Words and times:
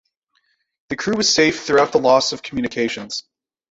The 0.89 0.95
crew 0.95 1.15
was 1.15 1.31
safe 1.31 1.61
throughout 1.63 1.91
the 1.91 1.99
loss 1.99 2.33
of 2.33 2.41
communications. 2.41 3.23